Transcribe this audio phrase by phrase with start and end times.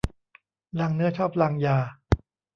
[0.79, 1.77] ลางเนื้อชอบลางยา